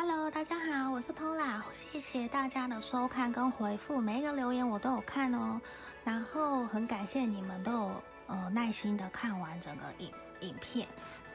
[0.00, 5.60] Hello，大家好，我是 Pola，谢谢大家的收看跟回复，每一个留言我都有看哦。
[6.04, 10.08] 然后很感谢你们都有呃耐心的看完整个影
[10.42, 10.86] 影片，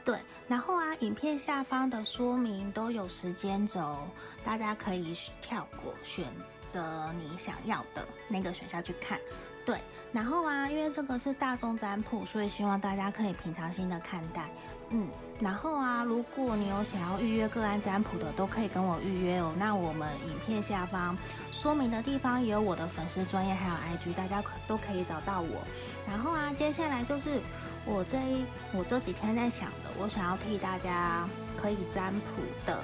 [0.02, 0.18] 对。
[0.48, 3.98] 然后啊，影片下方的说明都有时间轴，
[4.42, 6.24] 大家可以跳过，选
[6.66, 9.20] 择你想要的那个选项去看，
[9.64, 9.78] 对。
[10.12, 14.48] 然后啊，因为这个是大众占卜，所以希望大家可以平常心的看待。
[14.90, 15.08] 嗯，
[15.40, 19.52] 然后啊，如果你有想要预约个案占卜的，都可以跟我预约哦。
[19.58, 21.16] 那我们影片下方
[21.50, 25.62] 说明的地方也有我的粉丝专页，还有 IG，大家可都可以找到我。
[26.06, 27.40] 然后啊，接下来就是
[27.84, 32.78] 我这一我这几天在想的，我想要替大家可以占卜的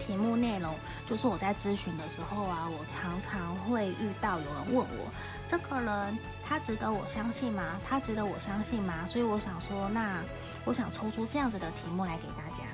[0.00, 0.74] 题目内容，
[1.06, 5.12] 就是我在咨询的时候啊，我常常会遇到有人问我，
[5.46, 7.62] 这个人他值得我相信吗？
[7.88, 9.06] 他值得我相信吗？
[9.06, 10.20] 所以我想说，那。
[10.66, 12.64] 我想抽出这样子的题目来给大家，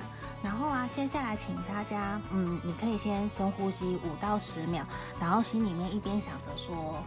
[0.43, 4.85] 然后啊，接下来请大家，嗯，你可以先深呼吸五到十秒，
[5.21, 7.01] 然后心里面一边想着说，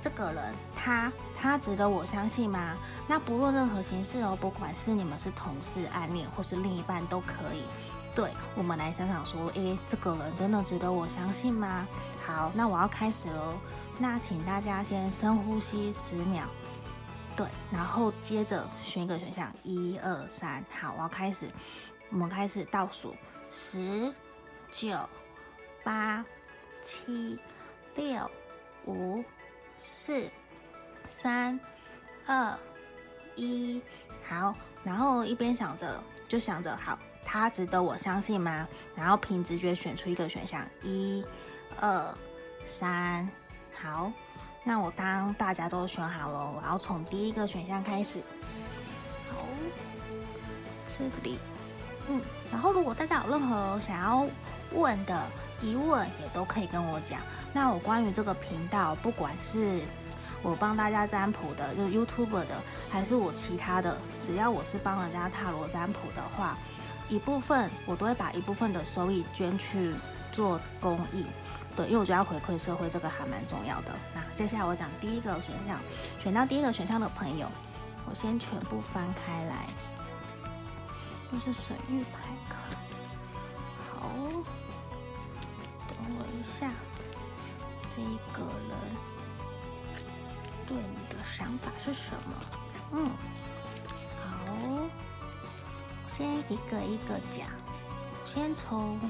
[0.00, 2.74] 这个人他他值得我相信吗？
[3.06, 7.64] 那不论任何形式哦，不管是你们是同事、暗恋或是另一半都可以。
[8.14, 11.86] 对，我们来想想说，诶，这个人真的值得我相信吗？
[12.26, 13.54] 好，那我要开始喽。
[13.98, 16.44] 那请大家先深呼吸十秒。
[17.34, 21.50] 对，然后接着选一个选项，一二三，好，我要开始，
[22.10, 23.16] 我们开始倒数，
[23.50, 24.12] 十、
[24.70, 24.94] 九、
[25.82, 26.22] 八、
[26.82, 27.38] 七、
[27.94, 28.30] 六、
[28.84, 29.24] 五、
[29.78, 30.30] 四、
[31.08, 31.58] 三、
[32.26, 32.58] 二、
[33.36, 33.80] 一，
[34.28, 38.66] 好，然后一边想着，就想着，好，他值得我相信吗？
[38.94, 41.24] 然后凭直觉选出一个选项，一、
[41.80, 42.14] 二、
[42.64, 43.28] 三，
[43.80, 44.12] 好。
[44.64, 48.22] 那我当大家都选好了，我要从第一个选项开始。
[49.28, 49.44] 好，
[50.86, 51.36] 这里，
[52.06, 54.24] 嗯，然后如果大家有任何想要
[54.72, 55.26] 问的
[55.60, 57.18] 疑问，也都可以跟我讲。
[57.52, 59.80] 那我关于这个频道，不管是
[60.42, 66.56] 我帮大家占卜的，就 YouTube 的，还是我其他的，只要我是帮人家塔罗占卜的话，
[67.12, 69.94] 一部分我都会把一部分的收益捐去
[70.32, 71.26] 做公益。
[71.76, 73.92] 对，因为我觉得要回馈社会，这个还蛮重要的。
[74.14, 75.78] 那接下来我讲第一个选项，
[76.18, 77.46] 选到第一个选项的朋友，
[78.08, 79.66] 我先全部翻开来，
[81.30, 82.56] 都是神諭牌卡。
[83.90, 84.08] 好，
[85.86, 86.70] 等我一下，
[87.86, 87.96] 这
[88.32, 88.78] 个人
[90.66, 92.34] 对你的想法是什么？
[92.92, 93.10] 嗯，
[96.14, 97.46] 先一个一个讲，
[98.22, 99.00] 先从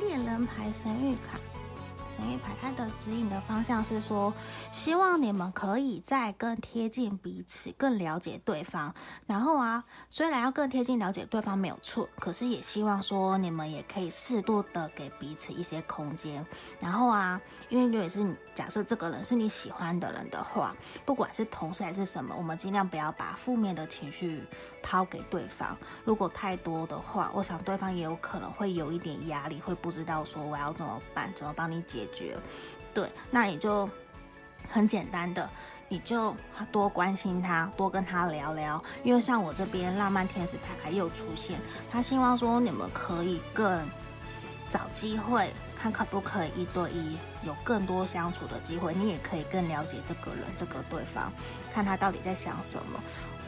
[0.00, 1.38] 猎人牌神谕卡。
[2.08, 4.32] 神諭牌，它的指引的方向是说，
[4.72, 8.94] 希望你们可以再更贴近彼此，更了解对方。
[9.26, 16.44] 然后啊，虽然要更贴近了解对方没有错，可是也希望说你们也可以适度的给彼此一些空间。
[16.80, 24.42] 然后啊，因为如果是你假设这个人是你喜欢的人的话，不管是同事还是什么，我们尽量不要把负面的情绪
[24.82, 25.76] 抛给对方。
[26.04, 31.97] 如果太多的话，我想对方也有可能会有一点压力，会不知道说我要怎么办，怎么帮你解。
[31.98, 32.36] 解决，
[32.94, 33.88] 对，那你就
[34.68, 35.48] 很简单的，
[35.88, 36.36] 你就
[36.70, 38.82] 多关心他，多跟他聊聊。
[39.02, 41.60] 因为像我这边浪漫天使牌卡又出现，
[41.90, 43.88] 他希望说你们可以更
[44.68, 48.94] 找机会，看可不可以一对一有更多相处的机会。
[48.94, 51.32] 你也可以更了解这个人，这个对方，
[51.74, 53.00] 看他到底在想什么。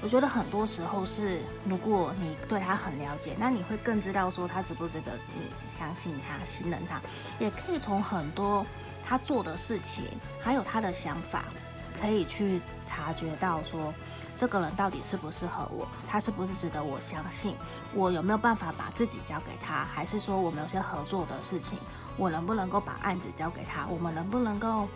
[0.03, 6.99] 我觉得很多时候是，如果你对他很了解，那你会更知道说他值不值得你相信他、信任他。
[7.39, 8.65] 也可以从很多
[9.05, 10.07] 他做的事情，
[10.43, 11.45] 还有他的想法，
[12.01, 13.93] 可以去察觉到说，
[14.35, 17.55] 这个人到底适不适合我，他是不是值得我相信，
[17.93, 21.79] 我有没有办法把自己交给他，还是说我们有些合作的事情，
[22.17, 24.89] 我能不能够把案子交给他，我们能不能够。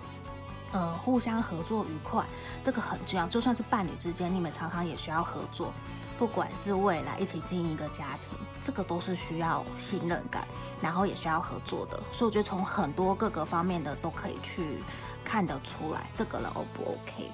[0.74, 2.26] 呃，互相合作愉快，
[2.60, 3.28] 这个很重要。
[3.28, 5.72] 就算是伴侣之间，你们常常也需要合作，
[6.18, 10.44] 不管是未来一起经营一个家庭，这个都是需要信任感，
[10.80, 11.96] 然后也需要合作的。
[12.12, 14.82] 所以我觉得从很多各个方面的都可以去
[15.24, 17.30] 看得出来，这个人 O 不 OK？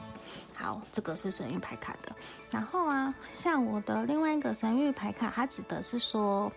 [0.54, 2.14] 好，这个是神諭牌卡的。
[2.50, 6.52] 然后啊，像我的另外一个神諭牌卡，它指的是说。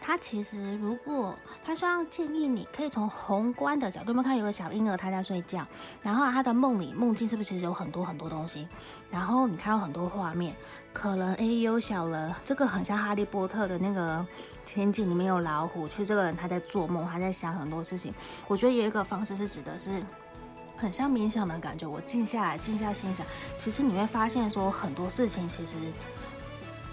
[0.00, 5.66] 他其实，如果他希望建议你可以从宏观的角度，有没有看有个小婴儿他在睡觉，
[6.02, 8.66] 然后他的梦里梦境是不是其实有很多很多东西？
[9.10, 10.56] 然后你看到很多画面，
[10.92, 14.26] 可能哎有小人，这个很像哈利波特的那个
[14.64, 18.14] 情景里面有老虎，其实这个人他在做梦，他在想很多事情。
[18.46, 20.02] 我觉得有一个方式是指的是
[20.76, 23.26] 很像冥想的感觉，我静下来，静下心想，
[23.58, 25.76] 其实你会发现说很多事情其实。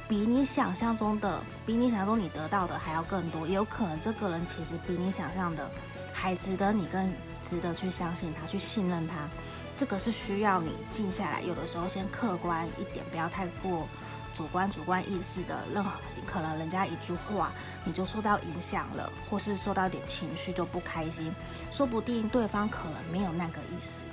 [0.07, 3.47] 比你想象中的，比你想象中你得到的还要更多。
[3.47, 5.69] 也有可能这个人其实比你想象的
[6.13, 7.11] 还值得你更
[7.41, 9.15] 值得去相信他，去信任他。
[9.77, 13.87] 这个是需要你静下来，有的时候先客观一点，不要太过
[14.33, 15.91] 主观、主观意识的任何。
[16.25, 17.51] 可能人家一句话
[17.83, 21.33] 你就受到影响了，或是受到点情绪就不开心，
[21.71, 24.03] 说不定对方可能没有那个意思，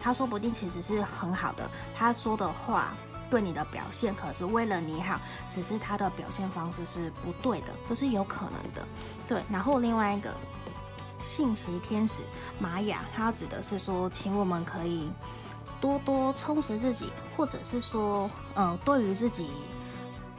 [0.00, 2.94] 他说不定其实是很好的，他说的话
[3.32, 5.18] 对你的表现可是为了你好，
[5.48, 8.86] 只是他的表现方式是不对的，这是有可能的。
[9.26, 10.30] 对，然后另外一个。
[11.24, 12.22] 信息天使
[12.58, 15.08] 玛雅，它指的是说，请我们可以
[15.80, 19.48] 多多充实自己，或者是说，呃，对于自己，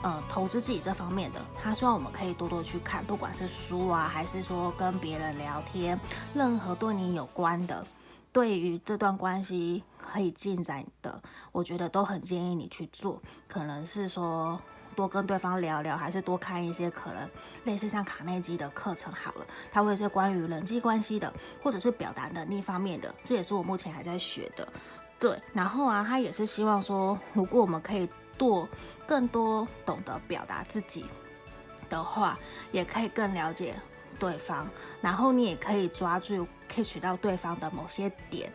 [0.01, 5.97] 呃，投资自己这方面的，他希望我们可以多多去看，不管是书啊，还是说跟别人聊天，
[6.33, 7.87] 任何对你有关的，
[8.33, 11.21] 对于这段关系可以进展的，
[11.53, 14.59] 我觉得都很建议你去做，可能是说。
[14.95, 17.27] 多跟对方聊聊，还是多看一些可能
[17.63, 19.47] 类似像卡内基的课程好了。
[19.71, 21.33] 他会是关于人际关系的，
[21.63, 24.71] 或者是表达能力方面的，这也是我目前还在学的。
[25.19, 28.07] 对，然后啊，他也是希望说，如果我们可以
[28.37, 28.69] 多
[29.07, 31.05] 更多懂得表达自己
[31.89, 32.37] 的话，
[32.71, 33.75] 也可以更了解
[34.23, 34.65] 对方，
[35.01, 38.49] 然后你也可以抓住 catch 到对方的某些点。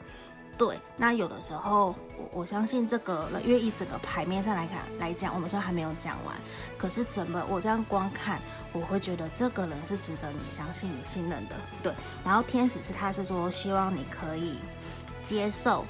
[0.56, 6.34] 对，那有的时候我我相信这个，因为以整个牌面上来看来讲，我们说还没有讲完，
[6.78, 8.40] 可是整个我这样光看，
[8.72, 11.54] 我会觉得这个人是值得你相信、你信任的。
[11.82, 11.92] 对，
[12.24, 14.58] 然后天使是他是说希望你可以
[15.22, 15.84] 接受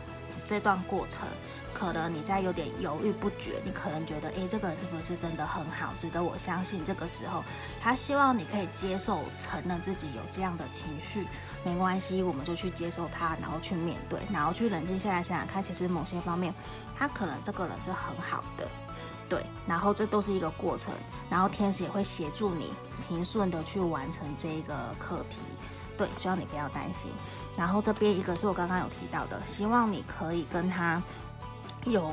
[0.48, 1.28] 这段过程。
[1.74, 6.84] 可能你在有点犹豫不决，你可能觉得，诶，这个人是不是真的很好，值得我相信？
[6.84, 7.44] 这个时候，
[7.80, 11.24] 他希望你可以接受、承认自己有这样的情绪，
[11.64, 16.52] 没关系，我们就去接受他，然后去面对，然后去冷静下来想想看，其实某些方面，
[16.98, 18.68] 他可能这个人是很好的，
[19.28, 20.92] 对，然后这都是一个过程，
[21.30, 22.72] 然后天使也会协助你
[23.06, 25.36] 平顺的去完成这一个课题，
[25.96, 27.12] 对，希望你不要担心。
[27.58, 31.02] 然后这边一个是我刚刚有提到的，希望你可以跟他。
[31.84, 32.12] 有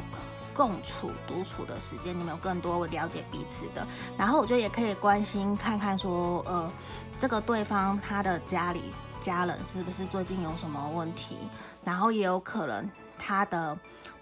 [0.53, 3.86] 共处独处的时间，你们有更多了解彼此的。
[4.15, 6.71] 然后我觉得也可以关心看看说，呃，
[7.19, 11.36] 这个对方他的家里家人是不是最近有什么问题？
[11.83, 13.77] 然后也有可能他的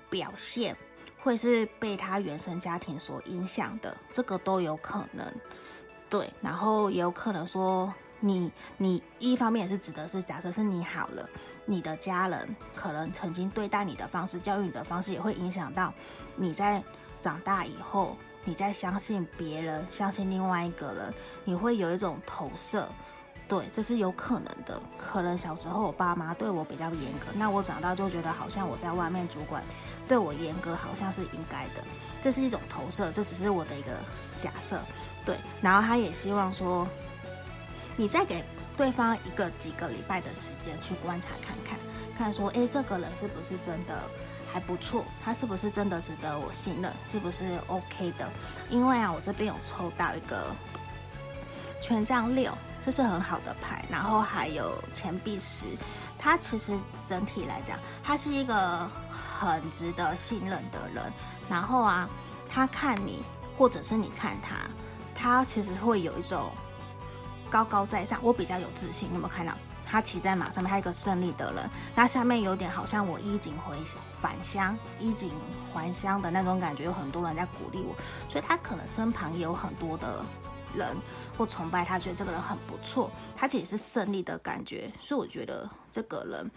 [0.10, 0.76] 表现
[1.22, 5.32] 会是被他原生家庭所影响的，这个都有可能。
[6.10, 7.94] 对，然后也有可能说。
[8.26, 11.28] 你你一方面也是指的是，假设是你好了，
[11.66, 15.94] 你的家人可能曾经对待你的方式、教育你的方式，也会影响到
[16.38, 16.82] 你在
[17.20, 18.16] 长大以后，
[18.46, 22.88] 你在相信别人、相信另外一个人，你会有一种投射，
[23.46, 24.82] 对，这是有可能的。
[24.98, 29.62] 可能小时候我爸妈对我比较严格，那我长大就觉得好像我在外面主管
[30.08, 31.84] 对我严格，好像是应该的，
[32.22, 33.92] 这是一种投射，这只是我的一个
[34.34, 34.80] 假设，
[35.26, 35.36] 对。
[35.60, 36.88] 然后他也希望说。
[37.96, 38.44] 你再给
[38.76, 41.78] 对方一个几个礼拜的时间去观察看看，
[42.18, 44.02] 看说，诶，这个人是不是真的
[44.52, 45.06] 还不错？
[45.24, 46.92] 他是不是真的值得我信任？
[47.06, 48.28] 是不是 OK 的？
[48.70, 50.48] 因为啊，我这边有抽到一个
[51.80, 52.52] 权杖六，
[52.82, 55.66] 这是很好的牌，然后还有钱币十，
[56.18, 56.76] 他其实
[57.08, 61.14] 整体来讲，他是一个很值得信任的人。
[61.48, 62.10] 然后啊，
[62.50, 63.24] 他看你，
[63.56, 64.56] 或者是你看他，
[65.14, 66.52] 他其实会有一种。
[67.54, 69.08] 高高在上，我比较有自信。
[69.10, 69.54] 你有没有看到
[69.86, 73.78] 他骑在马上面，他一个胜利的人，那下面有点好像我衣锦回
[74.20, 75.32] 返乡、衣锦
[75.72, 77.96] 还乡的那种感觉，有很多人在鼓励我，
[78.28, 80.26] 所以他可能身旁也有很多的
[80.74, 80.98] 人
[81.38, 84.92] 或崇拜他，觉得这个人很不错，他其实是胜利的感觉。
[85.00, 86.50] 所以我觉得这个人，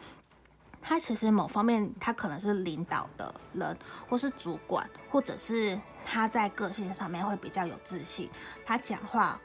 [0.81, 3.77] 他其实某方面他可能是领导的人，
[4.09, 8.31] 或是主管，或者是他在个性上面会比较有自信，
[8.65, 9.39] 他讲话。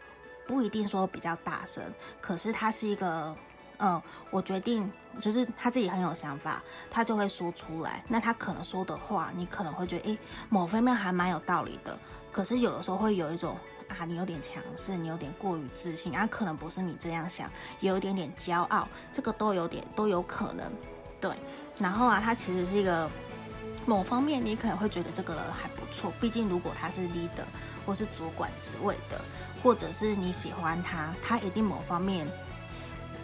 [0.52, 1.82] 不一定说比较大声，
[2.20, 3.34] 可是他是一个，
[3.78, 4.92] 嗯，我决定
[5.22, 8.04] 就是他自己很有想法，他就会说出来。
[8.10, 11.98] 那他可能说的话，你可能会觉得，诶，某方面还蛮有道理的。
[12.34, 13.56] 可是有的时候会有一种
[13.88, 20.70] 啊，你有点强势，你有点过于自信，啊，可能不是你这样想，有一点点骄傲，这个都有点都有可能，
[21.22, 21.32] 对。
[21.80, 23.10] 然后啊，他其实是一个
[23.86, 27.46] 某方面，你可能会觉得这个人还不错，毕竟如果他是 leader。
[27.84, 29.20] 或是主管职位的，
[29.62, 32.28] 或者是你喜欢他，他一定某方面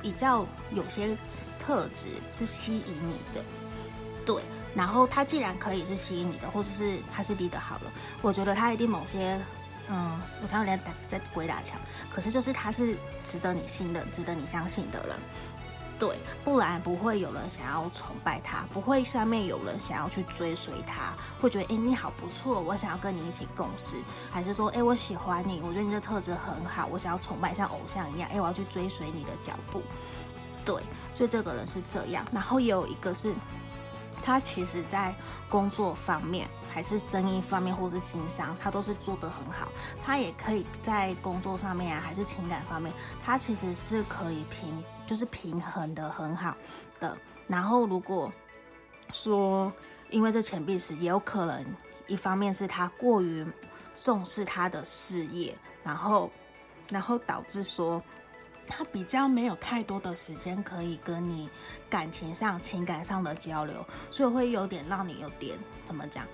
[0.01, 1.17] 比较有些
[1.60, 3.44] 特质是吸引你的，
[4.25, 4.44] 对。
[4.75, 7.91] 然后他既然可以是吸引你的，或者是他是立得好了，
[8.22, 9.39] 我觉得他一定某些，
[9.89, 11.79] 嗯，我常常在打在鬼打墙，
[12.13, 15.15] 可是就是他是值得你信任、值得你相信的人，
[16.00, 23.98] 对，不然不会有人想要崇拜他，不会上面有人想要去追随他，会觉得哎，你好不错，我想要跟你一起共事，
[24.32, 29.82] 还是说哎，我喜欢你，我觉得你这特质很好，我想要崇拜像偶像一样，哎，我要去追随你的脚步。
[30.63, 32.24] 对，所以这个人是这样。
[32.32, 33.34] 然后有一个是，
[34.22, 35.16] 他其实在
[35.50, 39.72] 工作方面，还是生意方面，或是经商，他都是做得很好。
[40.03, 42.93] 他也可以在工作上面啊，还是情感方面，
[43.24, 44.84] 他其实是可以平。
[45.07, 46.55] 就是平衡的很好
[47.00, 47.17] 的，
[47.48, 48.31] 然后如果
[49.12, 49.72] 说
[50.10, 51.65] 因为这钱币石，也有可能
[52.07, 53.43] 一方面是他过于
[53.96, 56.29] 重视他的事业，然后
[56.91, 58.03] 然后导致说
[58.67, 61.50] 他比较没有太多的时间可以跟你
[61.89, 66.25] 感情上、情感上的交流，所以会有点让你有点怎么讲，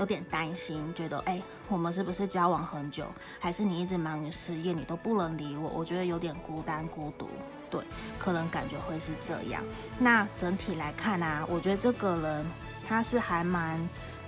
[0.00, 3.06] 有点担心，觉得哎，我们是不是交往很久，
[3.38, 5.68] 还是你一直忙于事业，你都不能理我？
[5.68, 7.28] 我觉得有点孤单孤独。
[7.70, 7.78] 对，
[8.18, 9.62] 可能感觉会是这样。
[9.98, 12.46] 那整体来看啊，我觉得这个人
[12.88, 13.78] 他是还蛮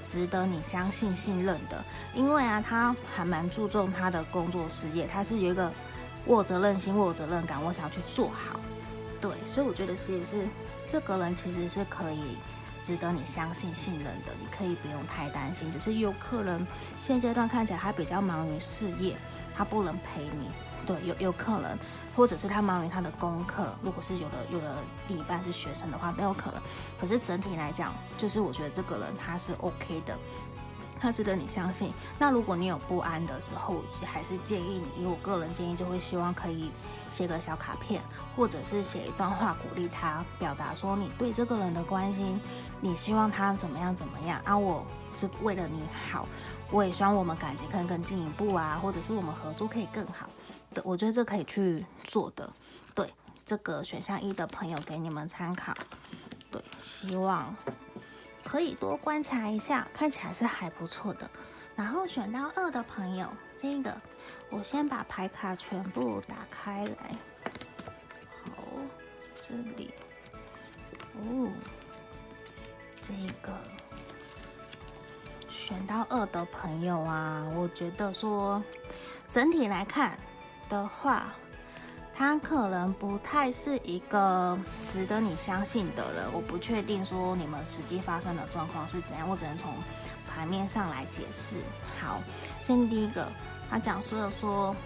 [0.03, 5.73] 值得你相信、信任的，因为啊，他还蛮注重他的工作事业，他是有一个
[6.27, 8.61] 握责任心、握责任感，我想要去做好。
[9.23, 10.47] 对，所以我觉得其实是
[10.85, 12.37] 这个人其实是可以
[12.83, 15.71] 值得你相信、信任的，你可以不用太担心。
[15.71, 16.67] 只是有可能
[16.99, 19.17] 现阶段看起来他比较忙于事业，
[19.57, 20.51] 他不能陪你。
[20.85, 21.79] 对，有有可能。
[22.15, 24.77] 或者是他忙于他的功课，如果是有的有的
[25.09, 26.61] 另一半是学生的话都有可能。
[27.01, 30.15] 可是整体来讲，就是我觉得这个人他是 OK 的，
[31.01, 31.91] 他值得你相信。
[32.19, 36.71] 那如果你有不安的时候，还是建议你，以我个人建议，就会希望可以
[37.13, 38.03] 写个小卡片，
[38.35, 42.41] 或者是写一段话鼓励他，表达说你对这个人的关心，
[42.81, 46.27] 你希望他怎么样怎么样啊，我是为了你好，
[46.71, 50.29] 我也希望我们感情可以更进一步啊，或者是我们合作可以更好。
[50.75, 52.51] 对，我觉得这可以去做的。
[52.95, 53.13] 对，
[53.45, 55.75] 这个选项一的朋友给你们参考。
[56.51, 57.55] 对，希望
[58.43, 61.31] 可以多观察一下，看起来是还不错的。
[61.75, 63.27] 然后选到二的朋友，
[63.63, 63.97] 这个
[64.51, 67.17] 我先把牌卡全部打开来。
[68.45, 68.65] 好，
[69.41, 69.95] 这里，
[71.15, 71.49] 哦，
[73.01, 73.57] 这个
[75.49, 78.61] 选到二的朋友啊，我觉得说
[79.31, 80.19] 整体来看。
[80.69, 81.27] 的话，
[82.15, 86.33] 他可能不太是一个值得你相信的人。
[86.33, 89.71] 我不确定说你们实际发生的状况是怎样，我只能从
[90.27, 91.59] 牌面上来解释。
[92.01, 92.23] 好，
[92.63, 93.31] 先第一个，
[93.73, 94.77] 他讲述了说，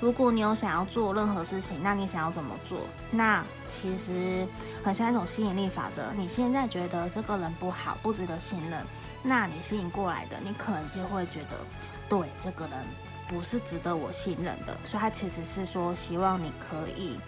[0.00, 2.78] 如果你有想要做任何事情，那你想要怎么做？
[3.10, 4.46] 那其实
[4.82, 6.12] 很像一种吸引力法则。
[6.16, 8.82] 你现在觉得这个人不好，不值得信任，
[9.22, 11.58] 那你吸引过来的，你可能就会觉得，
[12.08, 12.86] 对这个人。
[13.30, 17.20] 不是值得我信任的，所以他其实是说希望你可以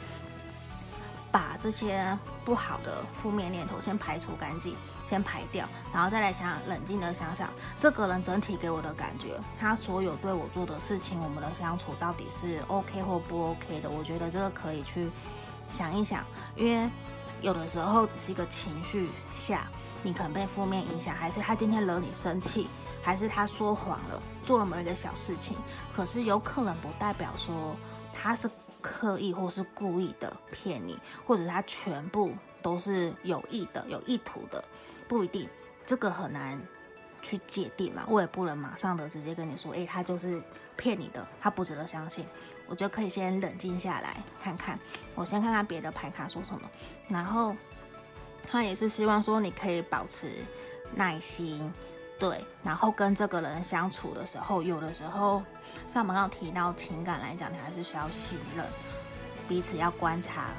[1.30, 4.74] 把这些不好的负面念头先排除干净，
[5.10, 13.90] 先排掉，然后再来想想，冷静的想想这个人整体给我的感觉，他所有对我做的事情，我们的相处到底是 OK 或不 OK 的？
[13.90, 15.10] 我觉得这个可以去
[15.68, 16.24] 想一想，
[16.54, 16.88] 因为
[17.40, 19.66] 有的时候只是一个情绪下，
[20.04, 22.68] 你可能被负面影响，还是他今天惹你生气。
[23.02, 25.56] 还是他说谎了，做了某一个小事情，
[25.96, 27.74] 可是有可能不代表说
[28.12, 28.48] 他是
[28.82, 34.62] 刻意或是故意的骗你，或者他全部都是有意的、有意图的，
[35.10, 35.48] 不一定，
[35.84, 36.56] 这个很难
[37.20, 38.04] 去界定嘛。
[38.06, 40.40] 我也不能马上的直接跟你说，诶，他就是
[40.76, 42.24] 骗你的，他不值得相信。
[42.68, 44.78] 我觉得可以先冷静下来看看，
[45.16, 46.70] 我先看看别的牌卡说什么，
[47.08, 47.56] 然后
[48.48, 50.30] 他也是希望说你可以保持
[50.94, 51.72] 耐心。
[52.16, 55.42] 对，然后跟这个人相处的时候，有的时候，
[55.88, 58.64] 像我们刚刚提到情感来讲，你还是需要信任，
[59.48, 60.50] 彼此要观察，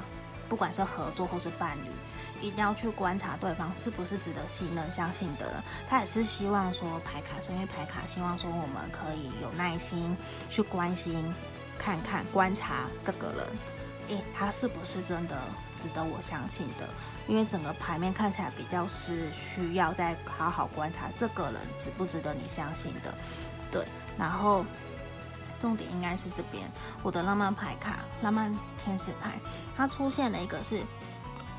[0.46, 1.88] 不管是合作或是伴侣，
[2.42, 5.62] 一定要去观察对方是不是值得信任、相信的人。
[5.88, 10.14] 他也是希望说牌卡，是因为牌卡希望说我们可以有耐心
[10.50, 11.32] 去关心、
[11.78, 13.46] 看看、观察这个人。
[14.08, 15.40] 诶，他是不是真的
[15.72, 16.88] 值得我相信的？
[17.28, 23.14] 因为整个牌面看起来比较是需要再好好观察这个人值不值得你相信的。
[23.70, 23.86] 对，
[24.18, 24.66] 然后
[25.60, 26.68] 重点应该是这边
[27.00, 28.52] 我的浪漫牌卡，浪漫
[28.84, 29.38] 天使牌，
[29.76, 30.82] 它出现了一个是，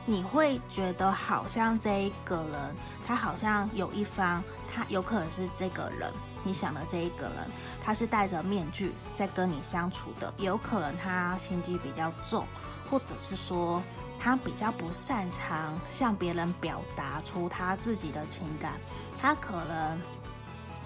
[0.05, 2.75] 你会觉得好像这一个人，
[3.07, 4.43] 他好像有一方，
[4.73, 6.11] 他有可能是这个人。
[6.43, 7.49] 你想的这一个人，
[7.81, 12.45] 他是戴着面具在跟你相处的，有可能他心机比较重，
[12.89, 13.81] 或者是说
[14.19, 18.73] 他比较不擅长向别人表达出他自己的情感，
[19.21, 19.97] 他可能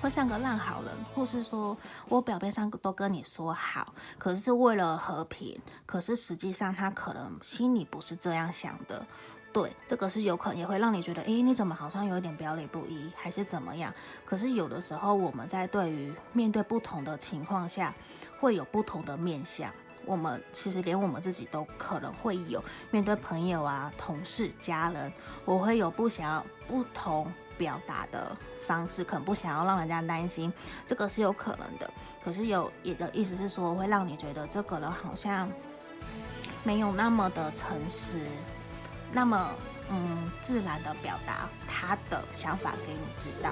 [0.01, 1.75] 会像个烂好人，或是说
[2.07, 9.05] 我表面上都跟你说好，可是为了和平，可是实际上他可能心里不是这样想的。
[9.53, 13.91] 对，这个是有可能也会让你觉得，诶，你怎么好像有一点表里不一，还是怎么样？
[14.23, 17.91] 可是有的时候我们在对于面对不同的情况下，
[18.39, 19.71] 会有不同的面相。
[20.05, 25.11] 我们其实连我们自己都可能会有面对朋友啊、同事、家人，
[25.43, 28.35] 我会有不想要不同表达的
[28.65, 30.51] 方式，可能不想要让人家担心，
[30.85, 31.89] 这个是有可能的。
[32.23, 35.49] 可是有也的意思是说，会让你觉得这个人好像
[36.63, 38.19] 没有那么的诚实。
[39.11, 39.55] 那么，
[39.89, 43.51] 嗯，自然的表达他的想法给你知道，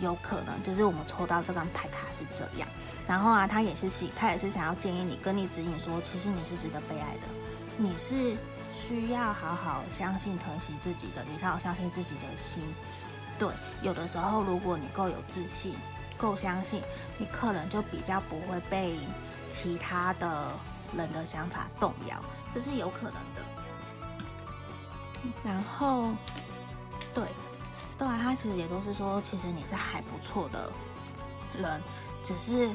[0.00, 2.68] 有可能就是我们抽到这张牌卡是这样。
[3.06, 7.22] 然后啊，他也是想，他也是想要建议你，跟你指引说，其实你是值得被爱的，
[7.76, 8.36] 你是
[8.74, 12.64] 需要好好相信、疼惜自己的，你要相信自己的心。
[13.38, 13.48] 对，
[13.82, 15.74] 有的时候如果你够有自信、
[16.16, 16.82] 够相信，
[17.18, 18.98] 你可能就比较不会被
[19.50, 20.50] 其他的
[20.96, 22.18] 人的想法动摇，
[22.54, 23.42] 这是有可能的。
[25.44, 26.10] 然后，
[27.12, 27.24] 对，
[27.98, 30.70] 对啊，他其实也都是说，其实你是还不错的
[31.54, 31.82] 人，
[32.22, 32.70] 只是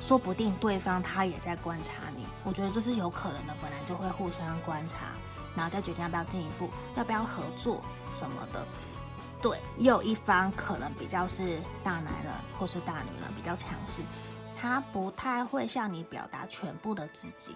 [0.00, 2.26] 说不定对方他也在观察你。
[2.42, 5.08] 我觉得这是有可能的，本来就会互相观察，
[5.54, 8.66] 然后再决定要不要进一步，要不要合作什么的。
[9.44, 14.00] 对，也有一方可能比较是大男人或是大女人，比较强势，
[14.58, 17.54] 他不太会向你表达全部的自己，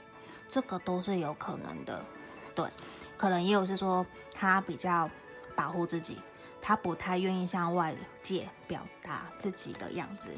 [0.50, 2.04] 这个都是有可能的，
[2.54, 2.68] 对。
[3.16, 4.04] 可能也有是说
[4.34, 5.08] 他比较
[5.56, 6.18] 保护自己，
[6.60, 10.28] 他不太愿意向外界表达自己的样子，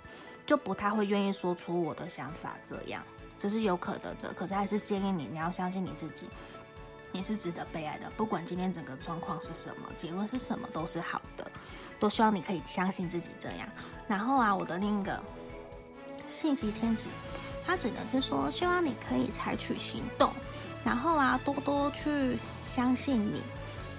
[0.47, 2.57] 就不太会愿意说出我的想法。
[2.62, 3.02] 这样
[3.37, 4.33] 这是有可能的。
[4.33, 6.28] 可是还是建议你，你要相信你自己，
[7.12, 8.11] 你是值得被爱的。
[8.17, 11.50] 不管今天整个状况是什么，结论是什么，都是好的。
[11.99, 13.69] 都希望你可以相信自己这样。
[14.09, 15.23] 然后啊，我的另一个
[16.26, 17.09] 信息天使，
[17.67, 20.33] 他只能是说，希望你可以采取行动。
[20.85, 22.38] 然后啊，多多去。
[22.67, 23.43] 相信你，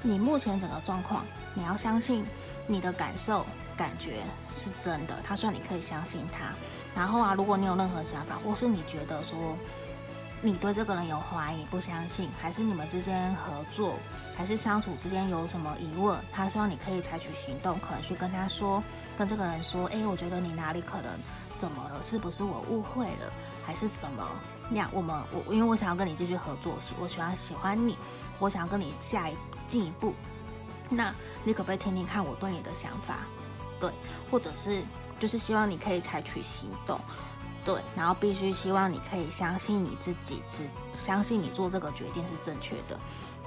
[0.01, 2.25] 你目前整个状况，你要相信
[2.67, 5.19] 你的感受、感觉是真的。
[5.25, 6.53] 他说你可以相信他。
[6.95, 9.57] 然后啊，如果你有任何想法，或是你觉得说
[10.43, 13.99] 你对这个人有怀疑、不相信，还是你们之间合作，
[14.35, 18.83] 还是相处之间有什么疑问，他希望你可以采取行动，可能去跟他说，
[19.15, 21.11] 跟这个人说，哎，我觉得你哪里可能
[21.53, 22.01] 怎么了？
[22.01, 23.31] 是不是我误会了，
[23.63, 24.27] 还是怎么？
[24.71, 27.95] 那我们我因为我想要跟你继续合作，喜我喜欢喜欢你，
[28.39, 30.15] 我想要跟你下一进一步，
[30.89, 33.19] 那你可不可以听听看我对你的想法？
[33.79, 33.91] 对，
[34.31, 34.83] 或者是
[35.19, 36.99] 就是希望你可以采取行动，
[37.63, 42.99] 对，然后必须希望你可以相信你自己，只相信你做这个决定是正确的，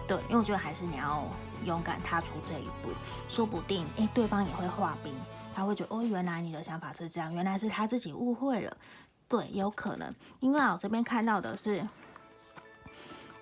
[0.07, 1.27] 对，因为我觉得还是你要
[1.65, 2.91] 勇敢踏出这一步，
[3.29, 5.13] 说不定诶，对方也会化冰，
[5.53, 8.77] 他会觉得哦，原来你的想法是这样，原来是他自己误会了。
[9.27, 11.85] 对，有可能，因为我这边看到的是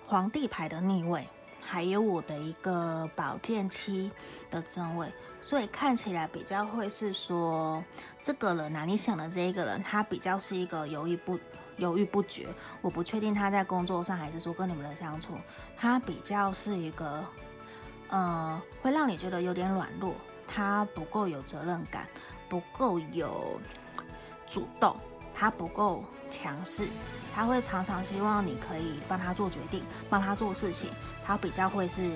[0.07, 1.27] 皇帝牌的逆位，
[1.61, 4.09] 还有我的一个宝剑七
[4.49, 5.11] 的正位，
[5.43, 7.83] 所以看起来比较会是说
[8.21, 11.37] 这个人啊，你想的这一个人，他比较是一个犹豫不
[11.75, 12.47] 犹豫不决。
[12.81, 15.33] 我不确定他在工作上还是说跟你们的相处，
[15.75, 17.25] 他比较是一个，
[18.07, 20.15] 呃，会让你觉得有点软弱，
[20.47, 22.07] 他不够有责任感，
[22.47, 23.59] 不够有
[24.47, 24.95] 主动。
[25.35, 26.87] 他不够强势，
[27.33, 30.89] 他会常常希望你可以帮他做决定，帮他做事情。
[31.25, 32.11] 他比较会是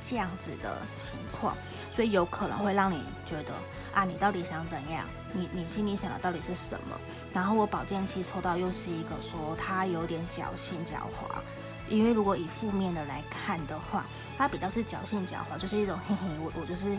[0.00, 1.56] 这样子的情况，
[1.96, 3.54] 所以有可能会让你觉得
[3.94, 5.06] 啊，你到底想怎样？
[5.32, 6.94] 你你心里想的到底是什么？
[7.32, 11.40] 然后我宝剑七抽到又是一个说他有点侥幸狡猾，
[11.88, 14.04] 因为如果以负面的来看的话，
[14.36, 16.98] 他比较是侥幸狡猾，就是一种嘿嘿，我我就是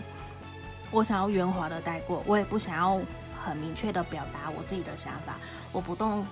[0.90, 3.00] 我想要圆滑的带过，我也不想要。
[3.40, 5.36] 很明确的表达我自己的想法，
[5.70, 6.26] 我不动，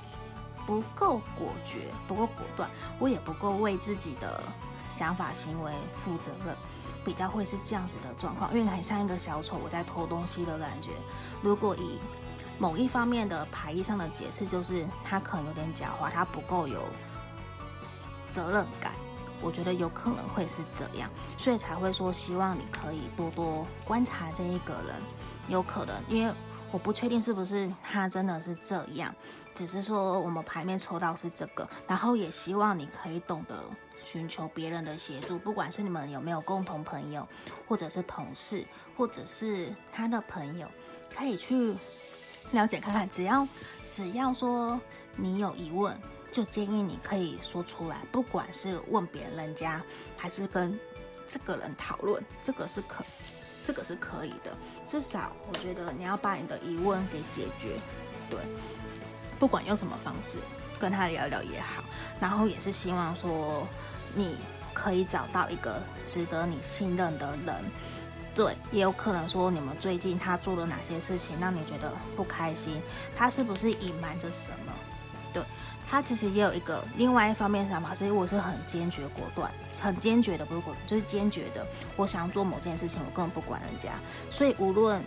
[0.66, 4.42] 不够果决，不够果断，我也不够为自己的
[4.90, 6.54] 想法行为负责任，
[7.06, 10.90] 比较会是这样子的状况，因为很像一个小丑，我在偷东西的感觉。
[11.40, 11.98] 如果以
[12.58, 16.82] 某一方面的牌意上的解释，就是他可能有点狡猾，他不够有
[18.28, 18.92] 责任感，
[19.40, 24.96] 我觉得有可能会是这样，所以才会说希望你可以多多观察这一个人，
[25.48, 26.34] 有可能因为。
[26.72, 29.14] 我不确定是不是他真的是这样，
[29.54, 33.54] 只是说我们牌面抽到是这个，然后也希望你可以懂得
[34.06, 37.26] 寻求别人的协助，不管是你们有没有共同朋友，
[37.66, 38.64] 或者是同事，
[38.96, 40.68] 或者是他的朋友，
[41.12, 41.74] 可以去
[42.52, 43.08] 了解看看。
[43.08, 43.48] 只要
[43.88, 44.80] 只要说
[45.16, 49.82] 你有疑问，就建议你可以说出来，不管是问别人家，
[50.16, 50.78] 还是跟
[51.26, 53.04] 这个人讨论，这个是可
[53.64, 54.56] 这个是可以的。
[54.86, 57.80] 至少我觉得你要把你的疑问给解决，
[58.30, 58.38] 对，
[59.36, 60.38] 不管用什么方式
[60.78, 61.82] 跟他聊聊也好，
[62.20, 63.66] 然后也是希望说
[64.16, 64.36] 你
[64.72, 67.54] 可以找到一个值得你信任的人。
[68.34, 72.82] 对，也有可能说你们最近他做了哪些事情让你觉得不开心，
[73.14, 74.72] 他是不是隐瞒着什么？
[75.32, 75.42] 对，
[75.88, 79.50] 他其实也有一个另外一方面想法，所以我是很坚决果断，
[79.80, 81.66] 很坚决的，不是果断，就是坚决的。
[81.96, 83.92] 我想要做某件事情，我根本不管人家，
[84.30, 85.02] 所以无论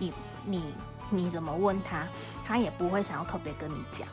[0.00, 0.12] 你
[0.44, 0.74] 你
[1.08, 2.08] 你怎么问他，
[2.44, 4.08] 他也不会想要特别跟你讲，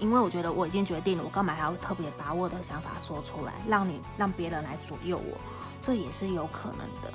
[0.00, 5.38] 因为我觉得我已经决定了，我干嘛还要特别把我的想法说出来，让你让别人来左右我，
[5.80, 7.12] 这也是有可能的。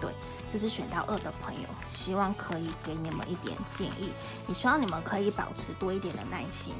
[0.00, 0.14] 对，
[0.50, 4.14] 就是选到二的朋友，希望可以给你们一点建议。
[4.48, 6.72] 也希望你们可以保持多一点的耐心，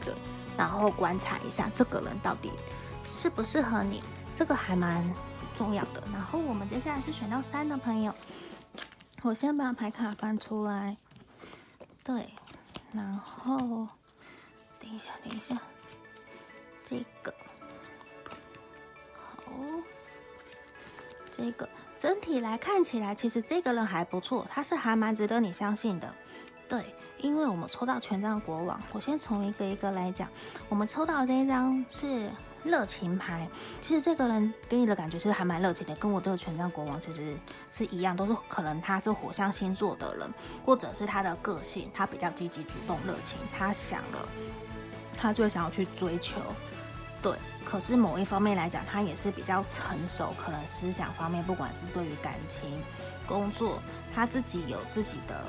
[0.00, 0.14] 对，
[0.56, 2.50] 然后观察一下这个人到底
[3.04, 4.02] 适不适合你，
[4.34, 5.04] 这个还蛮
[5.54, 6.02] 重要的。
[6.10, 8.14] 然后我们接下来是选到三的朋友，
[9.20, 10.96] 我先把牌卡翻出来，
[12.02, 12.32] 对，
[12.92, 13.86] 然后
[14.94, 15.58] 等一下，等一下，
[16.84, 17.34] 这个
[19.16, 19.52] 好，
[21.32, 21.68] 这个。
[21.96, 26.14] 整体来看起来，其实这个人还不错，他是还蛮值得你相信的。
[26.68, 30.28] 对，因为我们抽到权杖国王，我先从一个一个来讲。
[30.68, 32.30] 我们抽到这一张是
[32.62, 33.48] 热情牌，
[33.80, 37.36] 其实这个人给你的感觉是还蛮热情的，跟我这个权杖国王其实
[37.70, 40.30] 是一样，都是可能他是火象星座的人，
[40.64, 44.28] 或者是他的个性，他比较积极主动、热情，他想了，
[45.16, 46.40] 他就会想要去追求。
[47.22, 47.32] 对，
[47.64, 52.82] 可是某一方面来讲，他也是比较成熟，可能思想方面，不管是对于感情、
[53.26, 53.80] 工作，
[54.14, 55.42] 他自己有自己的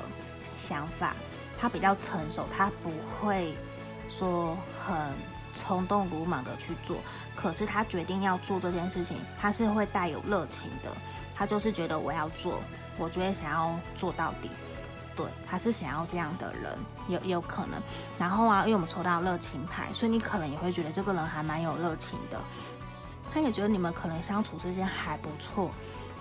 [0.56, 1.14] 想法，
[1.60, 3.54] 他比较成熟，他不会
[4.08, 5.12] 说很
[5.54, 6.96] 冲动鲁莽的去做。
[7.34, 10.90] 可是他决定要做这件事情，他是会带有热情的，
[11.34, 12.62] 他就是觉得我要做，
[12.96, 14.50] 我觉得想要做到底。
[15.16, 17.80] 对，他是想要这样的人，有有可能。
[18.18, 22.38] 然后啊，因为我们抽到热情牌，所以你可能也会觉得这个人还蛮有热情的。
[23.32, 25.70] 他也觉得你们可能相处之间还不错，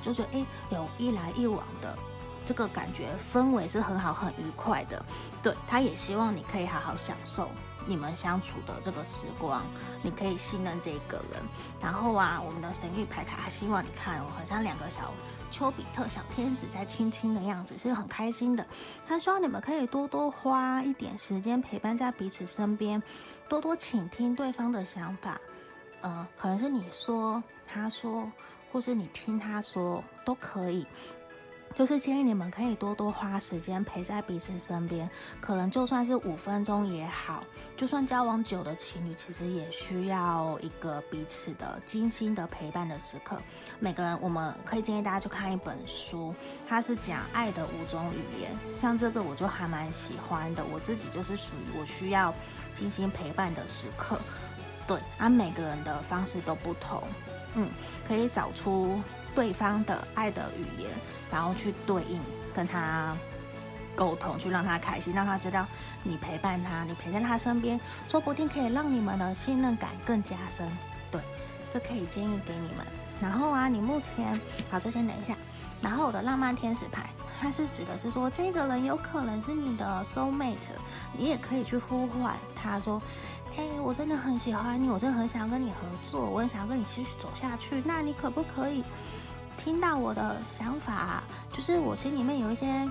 [0.02, 1.98] 就觉得诶，有一来一往的
[2.46, 5.06] 这个感觉，氛围是很好、很愉快的。
[5.44, 7.50] 对，他也希望你可以好好享受
[7.86, 9.62] 你们相处的这个时光，
[10.02, 11.42] 你可以信任这个人。
[11.82, 15.12] 然后啊，我们的神諭牌卡，他希望你看哦，好像两个小。
[15.56, 18.68] 丘比特小天使在亲亲的样子是很开心的，
[19.08, 23.02] 他希望你们可以多多花一点时间陪伴在彼此身边，
[23.48, 25.39] 多多倾听对方的想法，
[26.02, 28.30] 呃，可能是你说，他说，
[28.70, 30.86] 或是你听他说都可以。
[31.76, 35.10] 就是建议你们可以多多花时间陪在彼此身边，
[35.42, 37.44] 可能就算是五分钟也好，
[37.76, 43.38] 就算交往久的情侣，其实也需要一个彼此的精心的陪伴的时刻。
[43.78, 46.34] 每个人，我们可以建议大家去看一本书，
[46.66, 50.64] 它是讲爱的五种语言，像这个我就还蛮喜欢的。
[50.64, 52.34] 我自己就是属于我需要
[52.74, 54.18] 精心陪伴的时刻，
[54.88, 57.04] 对，啊，每个人的方式都不同，
[57.56, 57.70] 嗯，
[58.08, 59.02] 可以找出
[59.36, 60.90] 对方的爱的语言。
[61.36, 62.17] 然后去对应，
[62.54, 63.13] 跟他
[63.93, 65.67] 沟通，去让他开心，让他知道
[66.02, 70.65] 你陪伴他，你陪在他身边，说不定可以让你们的信任感更加深。
[71.12, 71.19] 对，
[71.74, 72.88] 这可以建议给你们。
[73.19, 74.39] 然后啊，你目前
[74.71, 75.36] 好，这先等一下。
[75.82, 77.10] 然后我的浪漫天使牌，
[77.41, 80.56] 它是指的是说，这个人有可能是你的 soul mate，
[81.17, 83.02] 你也可以去呼唤他说，
[83.58, 88.86] 哎，我真的很喜欢你，我真的很想要跟你合作，我很想要跟你继续走下去，那你可不可以？
[89.58, 92.89] 听到我的想法，就是我心里面有一些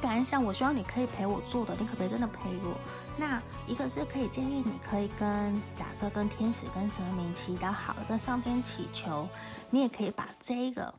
[0.00, 2.76] 感想，我希望你可以陪我做的，你可别真的陪我？
[3.16, 9.28] 那一个是可以建议你可以跟假设跟天使跟神明祈祷好了，跟上天祈求，
[9.70, 10.92] 你也可以把这个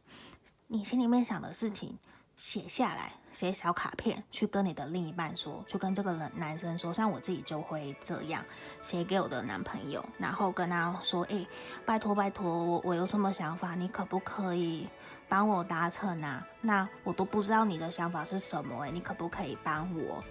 [0.68, 1.98] 你心里面想的事情
[2.36, 3.12] 写下来。
[3.32, 8.42] 写小卡片去跟你的另一半说，去跟这个人男生说，像我自己就会这样
[8.82, 11.48] 写给我的男朋友，然后跟他说：“哎、欸，
[11.86, 14.88] 拜托拜托，我我有什么想法，你可不可以
[15.28, 16.48] 帮我达成啊？
[16.62, 20.24] 那我都不知道你的想法是什么、欸，哎，你可不可以帮我？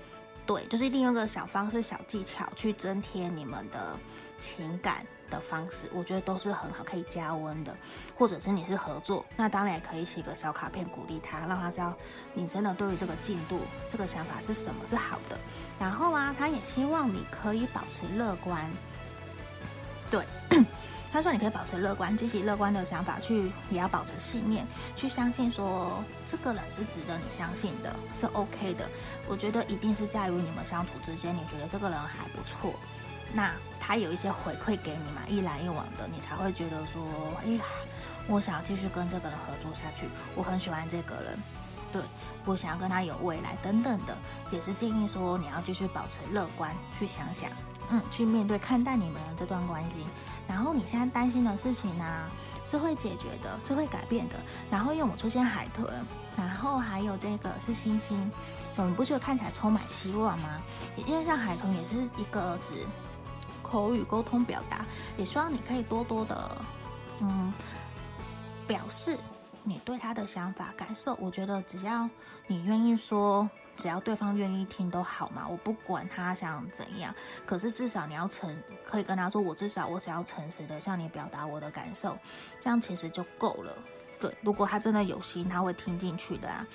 [0.46, 3.98] 对，就是利用一个小方式、小技巧去增添你们的
[4.38, 7.74] 情感。”的方式，我觉得都是很好，可以加温的。
[8.16, 11.94] 或者是你是合作，那当然也可以写个小卡片鼓励他，让他知道
[12.32, 13.60] 你真的对于这个进度、
[13.90, 15.38] 这个想法是什么是好的。
[15.78, 18.70] 然后啊，他也希望你可以保持乐观。
[20.10, 20.24] 对，
[21.10, 28.88] 他说你可以保持乐观、积极乐观的想法，去也要保持信念，去相信说这个人是值得你相信的，是 OK 的。
[29.26, 32.78] 我觉得一定是在于你们相处之间，你觉得这个人还不错。
[33.34, 37.02] 那他有一些回馈给你嘛，一来一往的，你才会觉得说，
[37.42, 37.64] 哎呀，
[38.28, 41.38] 我想要继续跟这个人合作下去，我很喜欢这个人。
[41.92, 42.02] 对，
[42.44, 44.16] 我想要跟他有未来等等的，
[44.50, 47.50] 也是建议说你要继续保持乐观，去想想，
[47.90, 49.98] 嗯，去面对看待你们的这段关系。
[50.48, 52.04] 然后你现在担心的事情呢、
[52.64, 54.36] 是会解决的，是会改变的。
[54.70, 55.88] 然后因为我们出现海豚，
[56.36, 58.30] 然后还有这个是星星，
[58.74, 60.60] 我们不是看起来充满希望吗？
[61.06, 62.84] 因为像海豚也是一个指
[63.64, 66.58] 口语沟通表达，也希望你可以多多的，
[67.20, 67.52] 嗯，
[68.68, 69.18] 表示。
[69.66, 72.06] 你对他的想法、感受，我觉得只要
[72.46, 73.48] 你愿意说，
[73.78, 75.48] 只要对方愿意听都好嘛。
[75.48, 77.14] 我不管他想怎样，
[77.46, 78.54] 可是至少你要诚，
[78.86, 82.14] 可以跟他说，我至少我想要诚实的向你表达我的感受，
[82.60, 83.74] 这样其实就够了。
[84.20, 86.66] 对，如果他真的有心，他会听进去的啊。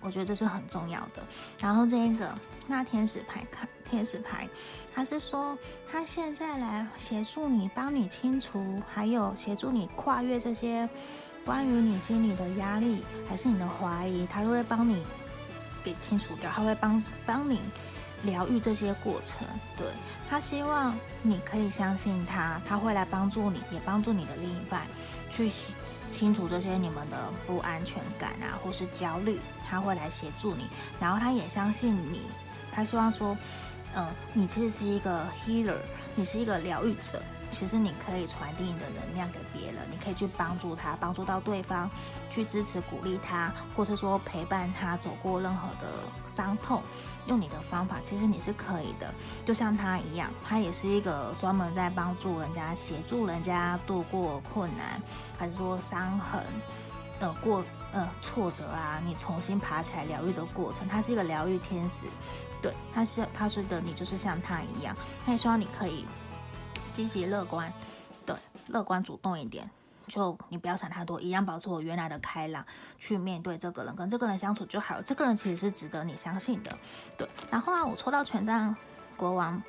[0.00, 1.22] 我觉得这是很重要的。
[1.58, 2.34] 然后这一个
[2.66, 4.48] 那天使牌看天使牌，
[4.92, 5.56] 他是说
[5.88, 10.88] 他现在来协助你，帮你清除，还有协助你跨越这些。
[11.44, 15.04] 关于你心里的压力，还是你的怀疑，他都会帮你
[15.84, 17.60] 给清除掉，他会帮帮你
[18.22, 19.46] 疗愈这些过程。
[19.76, 19.86] 对，
[20.28, 24.86] 他希望你可以相信他，他会来帮助你，也帮助你的另一半
[25.30, 25.52] 去
[26.10, 30.66] 清除这些你们的不安全感啊，或是焦虑，他会来协助你。
[30.98, 32.22] 然后他也相信你，
[32.72, 33.36] 他希望说，
[33.96, 35.78] 嗯、你其实是一个 healer，
[36.14, 37.22] 你是一个疗愈者。
[37.50, 41.88] 其实你可以传递你的能量给别人，你可以去帮助他，帮助到对方，
[42.28, 45.86] 去支持鼓励他，或是说陪伴他走过任何的
[46.28, 46.82] 伤痛，
[47.26, 49.14] 用你的方法，其实你是可以的。
[49.44, 55.00] 就像他一样，他也是一个专门在帮助人家、协助人家度过困难，
[55.38, 56.42] 还是说伤痕，
[57.20, 62.06] 呃过呃挫折啊，你重新爬起来疗愈的过程，他是一个疗愈天使。
[62.64, 64.96] 对，他是他说的，你就是像他一样，
[65.26, 66.06] 他也希望你可以。
[66.94, 67.70] 积极乐观，
[68.24, 68.34] 对，
[68.68, 69.68] 乐观主动一点，
[70.06, 72.64] 就你不要想太多，一样保持我原来的开朗，
[72.98, 75.02] 去面对这个人，跟这个人相处就好了。
[75.02, 76.78] 这个人其实是值得你相信的，
[77.18, 77.28] 对。
[77.50, 78.74] 然后啊，我抽到权杖
[79.16, 79.60] 国王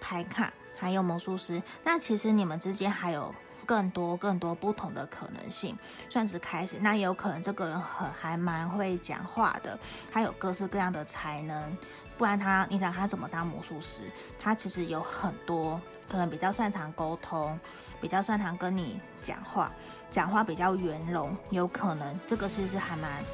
[0.00, 3.34] 牌卡，还有魔术师，那其实你们之间还有
[3.66, 5.76] 更多更多不同的可能性，
[6.08, 6.78] 算是开始。
[6.80, 9.78] 那也有可能这个人很还蛮会讲话的，
[10.10, 11.76] 还有各式各样的才能，
[12.20, 14.02] 不然他，你想他怎么当魔术师？
[14.38, 15.80] 他其实有很多。
[16.06, 17.58] 可能比较擅长沟通，
[17.98, 19.72] 比较擅长跟你讲话，
[20.10, 23.24] 讲话比较圆融，有可能这个其实还蛮，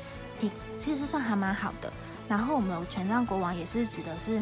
[0.79, 1.93] 其实算还蛮好的。
[2.29, 4.37] 然后我们有权杖国王也是指的是，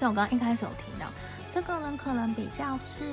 [0.00, 1.06] 像我刚刚一开始有提到，
[1.52, 3.04] 这个人可能比较是，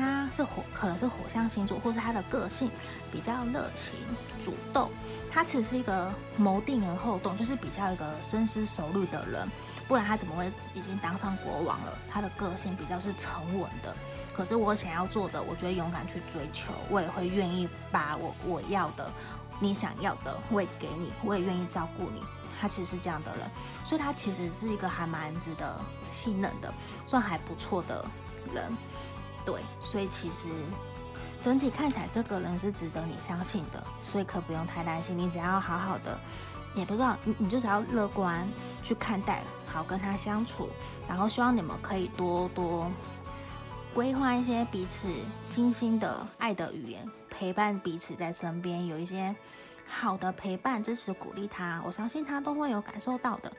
[0.00, 2.70] 他是火，可能是火象星座，或是他的个性
[3.12, 3.92] 比较热情、
[4.38, 4.90] 主动，
[5.30, 9.46] 他其实是一个谋定而后动，就是比较一个深思熟虑的人。
[9.86, 11.98] 不然他怎么会已经当上国王了？
[12.08, 13.94] 他的个性比较是沉稳的。
[14.32, 19.10] 可是我想要做的，我觉得勇敢去追求，我也会愿意把我我要的、
[19.58, 22.22] 你想要的，我也给你，我也愿意照顾你。
[22.60, 23.50] 他其实是这样的人，
[23.84, 26.72] 所以他其实是一个还蛮值得信任的，
[27.06, 28.04] 算还不错的
[28.54, 28.70] 人。
[29.44, 30.48] 对，所以其实
[31.42, 35.16] 整体看起来，这个人是值得你相信的，所以可不用太担心。
[35.16, 36.18] 你只要好好的，
[36.74, 38.48] 也不知道你，你就只要乐观
[38.82, 39.42] 去看待。
[39.72, 40.68] 好跟他相处，
[41.06, 42.90] 然后希望你们可以多多
[43.94, 45.06] 规划一些彼此
[45.48, 49.32] 精心的爱的语言，陪伴彼此在身边，有一些
[49.86, 53.52] 好的陪伴、支持、鼓励他，我相信他都会有感受到的。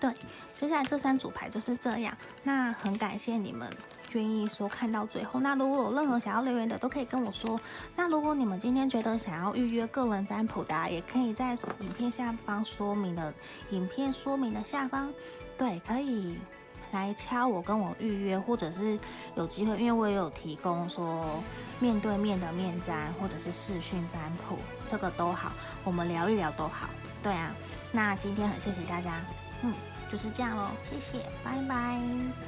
[0.00, 0.10] 对，
[0.54, 2.16] 接下来这三组牌就是这样。
[2.42, 3.70] 那很感谢你们。
[4.12, 7.60] 愿意说看到最后，那如果有任何想要留言的，都可以跟我说。
[7.94, 13.32] 那如果你们今天觉得想要预约个人占卜的，也可以在影片下方说明的
[13.70, 15.12] 影片说明的下方，
[15.56, 16.38] 对，可以
[16.92, 18.98] 来敲我跟我预约，或者是
[19.36, 21.42] 有机会，因为我也有提供说
[21.78, 24.56] 面对面的面占，或者是视讯占卜，
[24.88, 25.52] 这个都好，
[25.84, 26.88] 我们聊一聊都好。
[27.22, 27.54] 对啊，
[27.92, 29.20] 那今天很谢谢大家，
[29.62, 29.72] 嗯，
[30.10, 32.00] 就是这样喽，谢谢，拜拜。